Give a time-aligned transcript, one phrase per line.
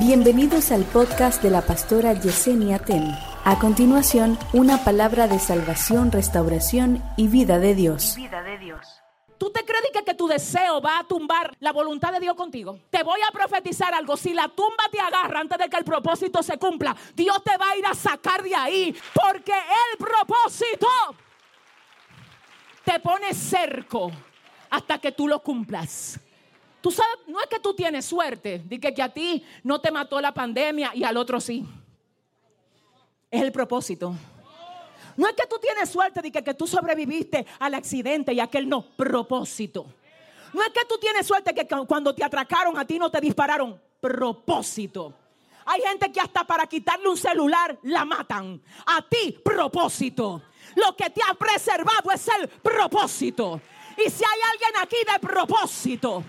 [0.00, 3.14] Bienvenidos al podcast de la pastora Yesenia Ten.
[3.44, 8.14] A continuación, una palabra de salvación, restauración y vida de Dios.
[8.16, 8.80] vida de Dios.
[9.36, 12.78] ¿Tú te crees que, que tu deseo va a tumbar la voluntad de Dios contigo?
[12.88, 14.16] Te voy a profetizar algo.
[14.16, 17.68] Si la tumba te agarra antes de que el propósito se cumpla, Dios te va
[17.68, 18.96] a ir a sacar de ahí.
[19.12, 20.88] Porque el propósito
[22.86, 24.10] te pone cerco
[24.70, 26.18] hasta que tú lo cumplas.
[26.80, 29.90] Tú sabes, no es que tú tienes suerte, de que, que a ti no te
[29.90, 31.66] mató la pandemia y al otro sí.
[33.30, 34.14] Es el propósito.
[35.16, 38.68] No es que tú tienes suerte de que, que tú sobreviviste al accidente y aquel
[38.68, 39.86] no, propósito.
[40.52, 43.20] No es que tú tienes suerte que cu- cuando te atracaron a ti no te
[43.20, 45.12] dispararon, propósito.
[45.66, 48.60] Hay gente que hasta para quitarle un celular la matan.
[48.86, 50.42] A ti, propósito.
[50.74, 53.60] Lo que te ha preservado es el propósito.
[54.04, 56.24] Y si hay alguien aquí de propósito,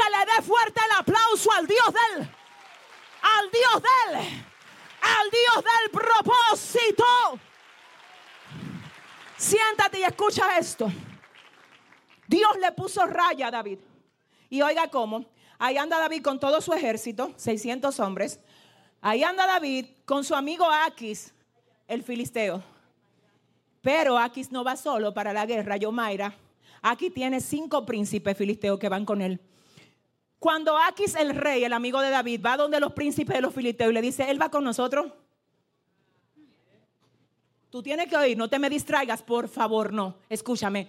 [0.00, 5.90] que le dé fuerte el aplauso al Dios del, al Dios del, al Dios del
[5.90, 7.04] propósito.
[9.36, 10.90] Siéntate y escucha esto.
[12.26, 13.78] Dios le puso raya a David.
[14.48, 15.26] Y oiga cómo.
[15.58, 18.40] Ahí anda David con todo su ejército, 600 hombres.
[19.02, 21.34] Ahí anda David con su amigo Aquis,
[21.86, 22.62] el filisteo.
[23.82, 26.34] Pero Aquis no va solo para la guerra, Yomaira.
[26.82, 29.40] Aquí tiene cinco príncipes filisteos que van con él.
[30.40, 33.90] Cuando Aquis, el rey, el amigo de David, va donde los príncipes de los filisteos
[33.90, 35.12] y le dice, él va con nosotros.
[37.68, 40.16] Tú tienes que oír, no te me distraigas, por favor, no.
[40.30, 40.88] Escúchame.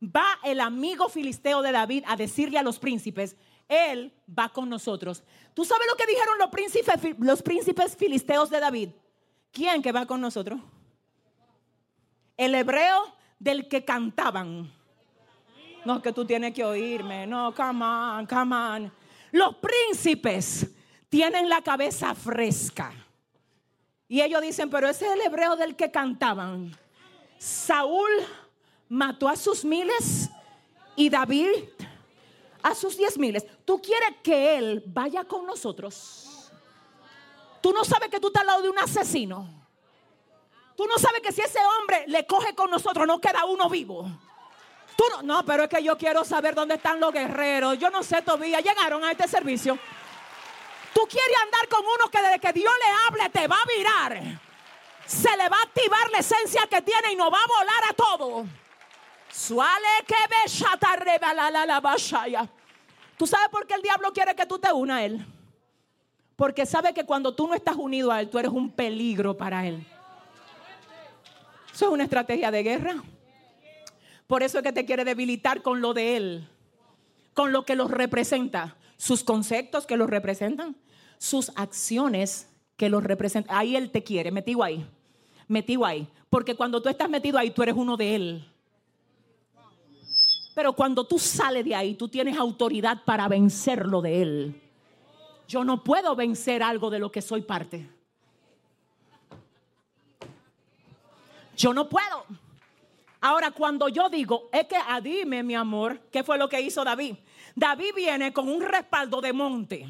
[0.00, 3.36] Va el amigo filisteo de David a decirle a los príncipes,
[3.68, 5.24] él va con nosotros.
[5.52, 8.90] ¿Tú sabes lo que dijeron los príncipes, los príncipes filisteos de David?
[9.50, 10.60] ¿Quién que va con nosotros?
[12.36, 13.02] El hebreo
[13.40, 14.72] del que cantaban.
[15.84, 17.26] No, que tú tienes que oírme.
[17.26, 18.92] No, come on, come on.
[19.32, 20.66] Los príncipes
[21.08, 22.92] tienen la cabeza fresca.
[24.08, 26.76] Y ellos dicen, pero ese es el hebreo del que cantaban.
[27.38, 28.10] Saúl
[28.88, 30.30] mató a sus miles
[30.94, 31.48] y David
[32.62, 33.44] a sus diez miles.
[33.64, 36.50] ¿Tú quieres que él vaya con nosotros?
[37.60, 39.48] Tú no sabes que tú estás al lado de un asesino.
[40.76, 44.06] Tú no sabes que si ese hombre le coge con nosotros no queda uno vivo.
[45.22, 47.78] No, pero es que yo quiero saber dónde están los guerreros.
[47.78, 48.60] Yo no sé todavía.
[48.60, 49.78] Llegaron a este servicio.
[50.94, 54.40] Tú quieres andar con uno que desde que Dios le hable te va a virar.
[55.06, 57.92] Se le va a activar la esencia que tiene y nos va a volar a
[57.94, 58.46] todo.
[59.30, 60.14] Suale que
[61.34, 62.48] la la.
[63.16, 65.24] ¿Tú sabes por qué el diablo quiere que tú te unas a él?
[66.36, 69.66] Porque sabe que cuando tú no estás unido a él, tú eres un peligro para
[69.66, 69.86] él.
[71.72, 72.94] Eso es una estrategia de guerra.
[74.32, 76.48] Por eso es que te quiere debilitar con lo de él,
[77.34, 80.74] con lo que los representa, sus conceptos que los representan,
[81.18, 82.48] sus acciones
[82.78, 83.54] que los representan.
[83.54, 84.86] Ahí él te quiere, metido ahí,
[85.48, 86.08] metido ahí.
[86.30, 88.48] Porque cuando tú estás metido ahí, tú eres uno de él.
[90.54, 94.62] Pero cuando tú sales de ahí, tú tienes autoridad para vencerlo de él.
[95.46, 97.86] Yo no puedo vencer algo de lo que soy parte.
[101.54, 102.24] Yo no puedo.
[103.24, 106.82] Ahora, cuando yo digo, es que ah, dime, mi amor, ¿qué fue lo que hizo
[106.82, 107.14] David?
[107.54, 109.86] David viene con un respaldo de monte.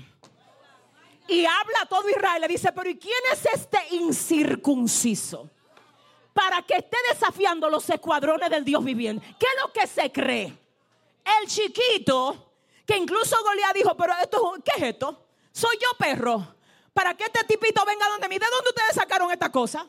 [1.28, 2.42] Y habla a todo Israel.
[2.42, 5.48] Le dice, pero ¿y quién es este incircunciso?
[6.34, 9.24] Para que esté desafiando los escuadrones del Dios viviente.
[9.38, 10.52] ¿Qué es lo que se cree?
[11.40, 12.52] El chiquito,
[12.86, 15.26] que incluso Goliat dijo, pero esto, es- ¿qué es esto?
[15.52, 16.54] Soy yo perro.
[16.92, 18.38] Para que este tipito venga donde mí.
[18.38, 19.86] ¿De dónde ustedes sacaron esta cosa?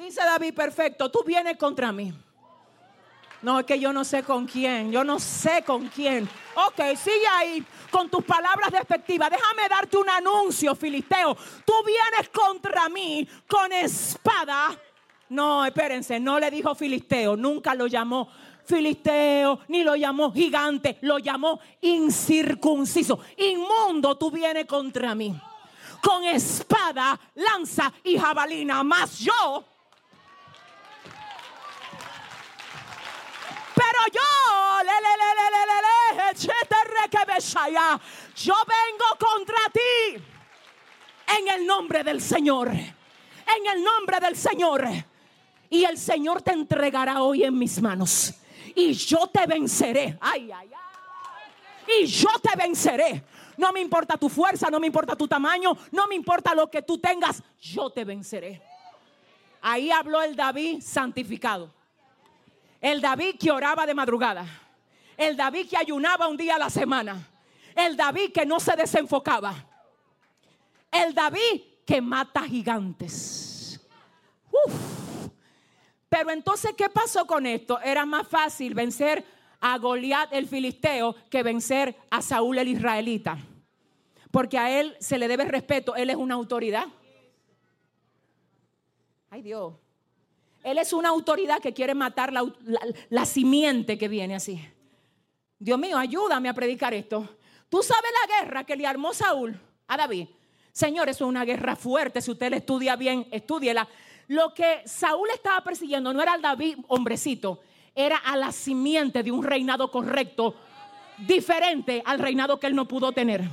[0.00, 2.10] Dice David, perfecto, tú vienes contra mí.
[3.42, 6.26] No, es que yo no sé con quién, yo no sé con quién.
[6.54, 9.28] Ok, sigue ahí con tus palabras despectivas.
[9.28, 11.36] Déjame darte un anuncio, Filisteo.
[11.66, 14.70] Tú vienes contra mí con espada.
[15.28, 18.30] No, espérense, no le dijo Filisteo, nunca lo llamó
[18.64, 23.20] Filisteo, ni lo llamó gigante, lo llamó incircunciso.
[23.36, 25.38] Inmundo, tú vienes contra mí.
[26.02, 28.82] Con espada, lanza y jabalina.
[28.82, 29.66] Más yo
[33.80, 37.02] Pero yo, le, le, le, le, le, le, le, etcétera,
[38.36, 40.22] yo vengo contra ti
[41.38, 42.68] en el nombre del Señor.
[42.68, 44.86] En el nombre del Señor.
[45.68, 48.34] Y el Señor te entregará hoy en mis manos.
[48.74, 50.18] Y yo te venceré.
[50.20, 52.02] Ay, ay, ay.
[52.02, 53.24] Y yo te venceré.
[53.56, 56.82] No me importa tu fuerza, no me importa tu tamaño, no me importa lo que
[56.82, 57.42] tú tengas.
[57.60, 58.62] Yo te venceré.
[59.60, 61.70] Ahí habló el David santificado.
[62.80, 64.46] El David que oraba de madrugada.
[65.16, 67.29] El David que ayunaba un día a la semana.
[67.74, 69.54] El David que no se desenfocaba.
[70.92, 73.80] el David que mata gigantes.
[74.50, 75.00] Uf.
[76.08, 77.80] Pero entonces, ¿qué pasó con esto?
[77.80, 79.24] Era más fácil vencer
[79.60, 83.38] a Goliat el filisteo que vencer a Saúl el israelita.
[84.30, 86.86] Porque a él se le debe respeto, él es una autoridad.
[89.30, 89.74] Ay Dios.
[90.62, 92.44] Él es una autoridad que quiere matar la,
[93.08, 94.60] la, simiente que viene así.
[95.58, 97.26] Dios mío, ayúdame a predicar esto.
[97.70, 99.58] Tú sabes la guerra que le armó Saúl
[99.88, 100.28] a David.
[100.72, 102.20] Señor, eso es una guerra fuerte.
[102.20, 103.88] Si usted la estudia bien, estudiela.
[104.28, 107.60] Lo que Saúl estaba persiguiendo no era al David hombrecito,
[107.94, 110.54] era a la simiente de un reinado correcto,
[111.26, 113.48] diferente al reinado que él no pudo tener.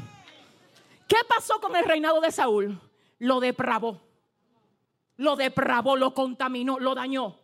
[1.08, 2.78] ¿Qué pasó con el reinado de Saúl?
[3.20, 4.02] Lo depravó
[5.18, 7.40] lo depravó, lo contaminó, lo dañó.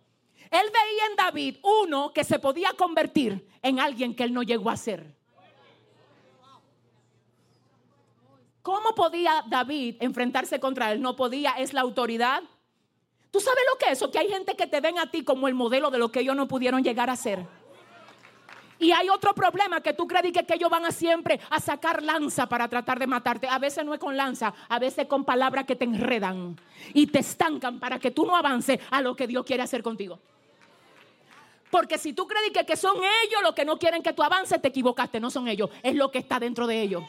[0.50, 4.70] Él veía en David uno que se podía convertir en alguien que él no llegó
[4.70, 5.16] a ser.
[8.64, 11.02] ¿Cómo podía David enfrentarse contra él?
[11.02, 12.42] No podía, es la autoridad.
[13.30, 14.10] ¿Tú sabes lo que es eso?
[14.10, 16.36] Que hay gente que te ven a ti como el modelo de lo que ellos
[16.36, 17.46] no pudieron llegar a ser.
[18.80, 22.02] Y hay otro problema que tú crees que, que ellos van a siempre a sacar
[22.02, 23.48] lanza para tratar de matarte.
[23.50, 26.58] A veces no es con lanza, a veces con palabras que te enredan
[26.94, 30.20] y te estancan para que tú no avances a lo que Dios quiere hacer contigo.
[31.70, 34.62] Porque si tú crees que, que son ellos los que no quieren que tú avances,
[34.62, 37.04] te equivocaste, no son ellos, es lo que está dentro de ellos.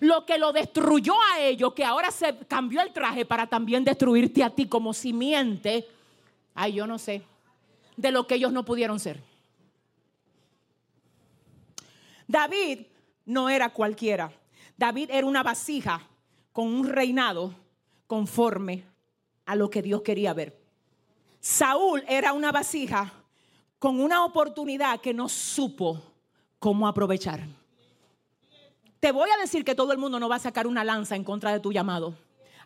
[0.00, 4.42] Lo que lo destruyó a ellos, que ahora se cambió el traje para también destruirte
[4.42, 5.86] a ti como simiente,
[6.54, 7.22] ay, yo no sé,
[7.96, 9.22] de lo que ellos no pudieron ser.
[12.26, 12.86] David
[13.26, 14.32] no era cualquiera.
[14.76, 16.00] David era una vasija
[16.52, 17.54] con un reinado
[18.06, 18.84] conforme
[19.44, 20.58] a lo que Dios quería ver.
[21.40, 23.12] Saúl era una vasija
[23.78, 26.00] con una oportunidad que no supo
[26.58, 27.40] cómo aprovechar.
[29.00, 31.24] Te voy a decir que todo el mundo no va a sacar una lanza en
[31.24, 32.14] contra de tu llamado.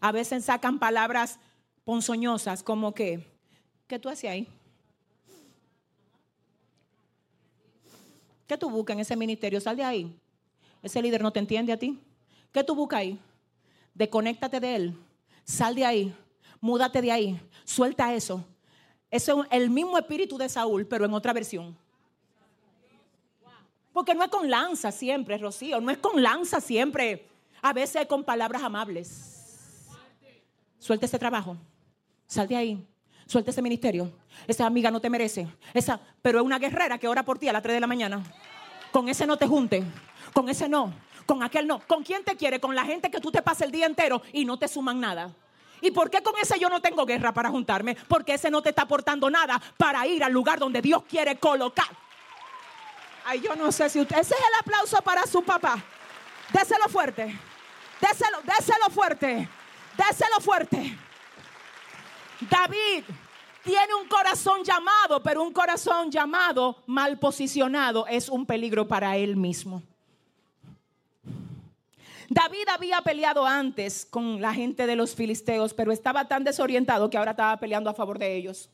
[0.00, 1.38] A veces sacan palabras
[1.84, 3.24] ponzoñosas como que,
[3.86, 4.48] ¿qué tú hacías ahí?
[8.48, 9.60] ¿Qué tú buscas en ese ministerio?
[9.60, 10.20] Sal de ahí.
[10.82, 11.98] Ese líder no te entiende a ti.
[12.52, 13.18] ¿Qué tú buscas ahí?
[13.94, 14.98] Desconéctate de él.
[15.44, 16.14] Sal de ahí.
[16.60, 17.40] Múdate de ahí.
[17.64, 18.44] Suelta eso.
[19.10, 21.78] Eso es el mismo espíritu de Saúl, pero en otra versión.
[23.94, 25.80] Porque no es con lanza siempre, Rocío.
[25.80, 27.28] No es con lanza siempre.
[27.62, 29.86] A veces es con palabras amables.
[30.80, 31.56] Suelta ese trabajo.
[32.26, 32.86] Sal de ahí.
[33.26, 34.12] Suelta ese ministerio.
[34.48, 35.46] Esa amiga no te merece.
[35.72, 38.20] Esa, pero es una guerrera que ora por ti a las 3 de la mañana.
[38.90, 39.84] Con ese no te junte.
[40.32, 40.92] Con ese no.
[41.24, 41.78] Con aquel no.
[41.86, 42.58] ¿Con quién te quiere?
[42.58, 45.32] Con la gente que tú te pasas el día entero y no te suman nada.
[45.80, 47.96] ¿Y por qué con ese yo no tengo guerra para juntarme?
[48.08, 52.03] Porque ese no te está aportando nada para ir al lugar donde Dios quiere colocar.
[53.24, 54.18] Ay, yo no sé si usted.
[54.18, 55.82] Ese es el aplauso para su papá.
[56.52, 57.38] Déselo fuerte.
[58.00, 59.48] Déselo, déselo fuerte.
[59.96, 60.98] Déselo fuerte.
[62.40, 63.04] David
[63.62, 69.36] tiene un corazón llamado, pero un corazón llamado mal posicionado es un peligro para él
[69.36, 69.82] mismo.
[72.28, 77.16] David había peleado antes con la gente de los filisteos, pero estaba tan desorientado que
[77.16, 78.70] ahora estaba peleando a favor de ellos.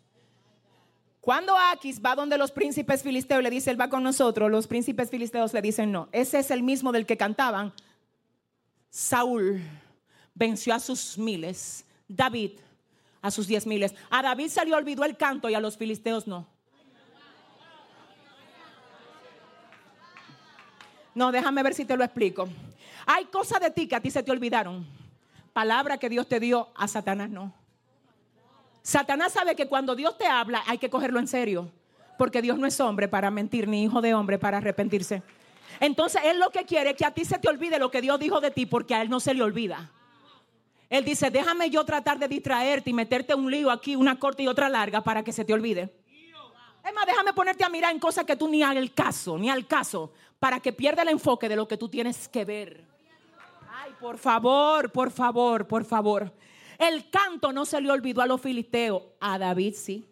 [1.20, 5.10] Cuando Aquis va donde los príncipes filisteos le dice, él va con nosotros, los príncipes
[5.10, 7.72] filisteos le dicen, no, ese es el mismo del que cantaban.
[8.88, 9.60] Saúl
[10.34, 12.52] venció a sus miles, David
[13.22, 13.94] a sus diez miles.
[14.10, 16.46] A David se le olvidó el canto y a los filisteos no.
[21.14, 22.48] No, déjame ver si te lo explico.
[23.06, 24.86] Hay cosas de ti que a ti se te olvidaron.
[25.52, 27.52] Palabra que Dios te dio, a Satanás no.
[28.90, 31.70] Satanás sabe que cuando Dios te habla hay que cogerlo en serio.
[32.18, 35.22] Porque Dios no es hombre para mentir, ni hijo de hombre para arrepentirse.
[35.78, 38.18] Entonces Él lo que quiere es que a ti se te olvide lo que Dios
[38.18, 39.92] dijo de ti porque a Él no se le olvida.
[40.88, 44.48] Él dice, déjame yo tratar de distraerte y meterte un lío aquí, una corta y
[44.48, 45.94] otra larga para que se te olvide.
[46.84, 49.68] Es más, déjame ponerte a mirar en cosas que tú ni al caso, ni al
[49.68, 52.84] caso, para que pierda el enfoque de lo que tú tienes que ver.
[53.72, 56.32] Ay, por favor, por favor, por favor.
[56.80, 60.10] El canto no se le olvidó a los filisteos, a David sí.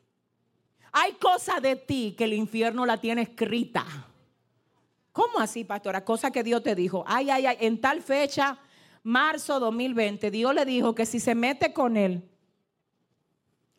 [0.93, 3.87] Hay cosas de ti que el infierno la tiene escrita.
[5.13, 6.05] ¿Cómo así, pastora?
[6.05, 7.05] Cosa que Dios te dijo.
[7.07, 8.59] Ay, ay, ay, en tal fecha
[9.03, 12.29] marzo 2020, Dios le dijo que si se mete con él,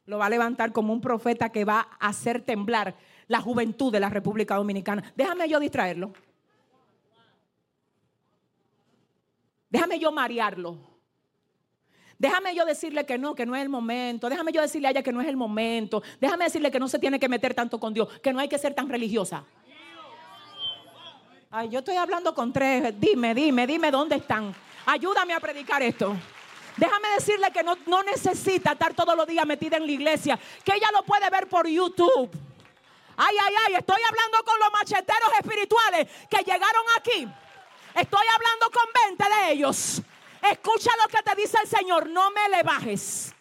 [0.08, 2.96] lo va a levantar como un profeta que va a hacer temblar
[3.28, 5.14] la juventud de la República Dominicana.
[5.16, 6.12] Déjame yo distraerlo.
[9.70, 10.89] Déjame yo marearlo.
[12.20, 14.28] Déjame yo decirle que no, que no es el momento.
[14.28, 16.04] Déjame yo decirle a ella que no es el momento.
[16.20, 18.58] Déjame decirle que no se tiene que meter tanto con Dios, que no hay que
[18.58, 19.46] ser tan religiosa.
[21.50, 22.94] Ay, yo estoy hablando con tres.
[23.00, 24.54] Dime, dime, dime dónde están.
[24.86, 26.14] Ayúdame a predicar esto.
[26.76, 30.76] Déjame decirle que no, no necesita estar todos los días metida en la iglesia, que
[30.76, 32.30] ella lo puede ver por YouTube.
[33.16, 37.28] Ay, ay, ay, estoy hablando con los macheteros espirituales que llegaron aquí.
[37.96, 40.02] Estoy hablando con 20 de ellos.
[40.42, 43.34] Escucha lo que te dice el Señor, no me le bajes.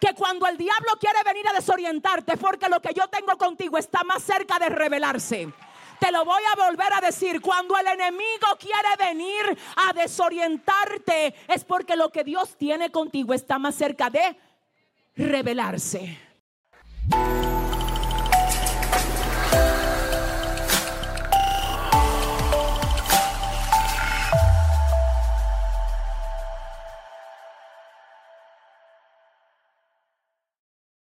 [0.00, 4.04] Que cuando el diablo quiere venir a desorientarte, porque lo que yo tengo contigo está
[4.04, 5.52] más cerca de revelarse.
[5.98, 7.40] Te lo voy a volver a decir.
[7.40, 13.58] Cuando el enemigo quiere venir a desorientarte, es porque lo que Dios tiene contigo está
[13.58, 14.38] más cerca de
[15.16, 16.18] revelarse.